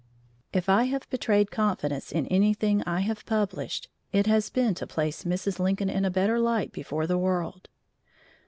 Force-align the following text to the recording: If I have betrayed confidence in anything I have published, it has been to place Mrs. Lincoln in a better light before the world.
If 0.51 0.67
I 0.67 0.85
have 0.85 1.07
betrayed 1.11 1.51
confidence 1.51 2.11
in 2.11 2.25
anything 2.25 2.81
I 2.87 3.01
have 3.01 3.23
published, 3.27 3.87
it 4.11 4.25
has 4.25 4.49
been 4.49 4.73
to 4.81 4.87
place 4.87 5.25
Mrs. 5.25 5.59
Lincoln 5.59 5.91
in 5.91 6.05
a 6.05 6.09
better 6.09 6.39
light 6.39 6.71
before 6.71 7.05
the 7.05 7.19
world. 7.19 7.69